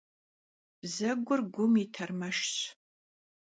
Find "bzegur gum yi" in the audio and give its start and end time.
0.81-1.85